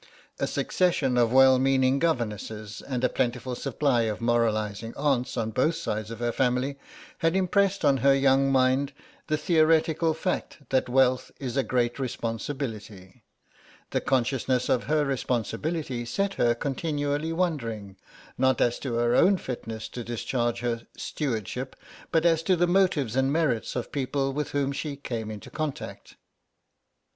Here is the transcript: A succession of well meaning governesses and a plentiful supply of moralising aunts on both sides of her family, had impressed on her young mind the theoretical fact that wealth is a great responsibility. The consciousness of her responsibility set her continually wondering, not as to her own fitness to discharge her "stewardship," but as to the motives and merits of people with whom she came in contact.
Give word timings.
A 0.39 0.47
succession 0.47 1.15
of 1.15 1.31
well 1.31 1.59
meaning 1.59 1.99
governesses 1.99 2.81
and 2.81 3.03
a 3.03 3.07
plentiful 3.09 3.53
supply 3.53 4.01
of 4.09 4.19
moralising 4.19 4.95
aunts 4.95 5.37
on 5.37 5.51
both 5.51 5.75
sides 5.75 6.09
of 6.09 6.17
her 6.17 6.31
family, 6.31 6.79
had 7.19 7.35
impressed 7.35 7.85
on 7.85 7.97
her 7.97 8.15
young 8.15 8.51
mind 8.51 8.93
the 9.27 9.37
theoretical 9.37 10.15
fact 10.15 10.57
that 10.69 10.89
wealth 10.89 11.29
is 11.39 11.55
a 11.55 11.61
great 11.61 11.99
responsibility. 11.99 13.21
The 13.91 14.01
consciousness 14.01 14.69
of 14.69 14.85
her 14.85 15.05
responsibility 15.05 16.03
set 16.05 16.33
her 16.33 16.55
continually 16.55 17.31
wondering, 17.31 17.95
not 18.39 18.59
as 18.59 18.79
to 18.79 18.95
her 18.95 19.13
own 19.13 19.37
fitness 19.37 19.87
to 19.89 20.03
discharge 20.03 20.61
her 20.61 20.87
"stewardship," 20.97 21.75
but 22.11 22.25
as 22.25 22.41
to 22.41 22.55
the 22.55 22.65
motives 22.65 23.15
and 23.15 23.31
merits 23.31 23.75
of 23.75 23.91
people 23.91 24.33
with 24.33 24.49
whom 24.49 24.71
she 24.71 24.95
came 24.95 25.29
in 25.29 25.41
contact. 25.41 26.15